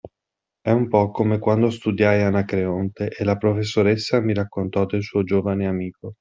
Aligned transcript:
È 0.61 0.71
un 0.71 0.87
po’ 0.87 1.11
come 1.11 1.37
quando 1.37 1.69
studiai 1.69 2.23
Anacreonte 2.23 3.09
e 3.09 3.23
la 3.23 3.37
professoressa 3.37 4.19
mi 4.19 4.33
raccontò 4.33 4.87
del 4.87 5.03
suo 5.03 5.21
giovane 5.23 5.67
amico. 5.67 6.09